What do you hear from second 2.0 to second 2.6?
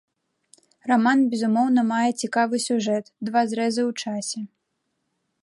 цікавы